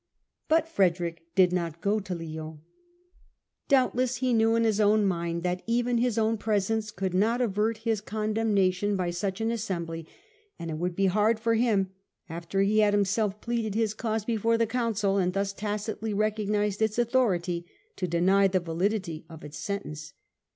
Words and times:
But 0.47 0.67
Frederick 0.67 1.21
did 1.35 1.53
not 1.53 1.79
go 1.79 1.99
to 1.99 2.15
Lyons. 2.15 2.57
Doubtless 3.67 4.15
he 4.15 4.33
knew 4.33 4.55
in 4.55 4.63
his 4.63 4.79
own 4.79 5.05
mind 5.05 5.43
that 5.43 5.61
even 5.67 5.99
his 5.99 6.17
own 6.17 6.39
presence 6.39 6.89
could 6.89 7.13
not 7.13 7.39
avert 7.39 7.77
his 7.85 8.01
condemnation 8.01 8.95
by 8.95 9.11
such 9.11 9.39
an 9.41 9.51
assembly; 9.51 10.07
and 10.57 10.71
it 10.71 10.79
would 10.79 10.95
be 10.95 11.05
hard 11.05 11.39
for 11.39 11.53
him, 11.53 11.91
after 12.27 12.61
he 12.63 12.79
had 12.79 12.95
himself 12.95 13.39
pleaded 13.41 13.75
his 13.75 13.93
cause 13.93 14.25
before 14.25 14.57
the 14.57 14.65
Council 14.65 15.17
and 15.17 15.33
thus 15.33 15.53
tacitly 15.53 16.15
recognised 16.15 16.81
its 16.81 16.97
authority, 16.97 17.63
to 17.95 18.07
deny 18.07 18.47
the 18.47 18.59
validity 18.59 19.23
of 19.29 19.43
its 19.43 19.59
sentence. 19.59 20.13